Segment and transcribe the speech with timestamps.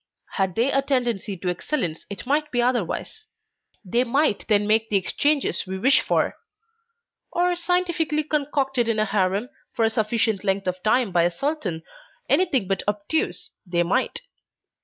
[0.31, 3.27] Had they a tendency to excellence it might be otherwise;
[3.85, 6.37] they might then make the exchanges we wish for;
[7.31, 11.83] or scientifically concocted in a harem for a sufficient length of time by a sultan
[12.27, 14.21] anything but obtuse, they might.